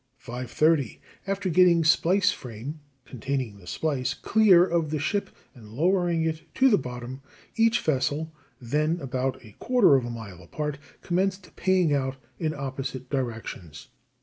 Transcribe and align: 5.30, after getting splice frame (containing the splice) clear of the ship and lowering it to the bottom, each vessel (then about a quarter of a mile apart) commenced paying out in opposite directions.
5.30, 0.19 0.97
after 1.27 1.47
getting 1.47 1.83
splice 1.83 2.31
frame 2.31 2.79
(containing 3.05 3.59
the 3.59 3.67
splice) 3.67 4.15
clear 4.15 4.65
of 4.65 4.89
the 4.89 4.97
ship 4.97 5.29
and 5.53 5.69
lowering 5.73 6.23
it 6.23 6.41
to 6.55 6.69
the 6.71 6.77
bottom, 6.79 7.21
each 7.55 7.79
vessel 7.81 8.33
(then 8.59 8.99
about 8.99 9.45
a 9.45 9.55
quarter 9.59 9.93
of 9.95 10.03
a 10.03 10.09
mile 10.09 10.41
apart) 10.41 10.79
commenced 11.03 11.55
paying 11.55 11.93
out 11.93 12.15
in 12.39 12.51
opposite 12.55 13.11
directions. 13.11 13.89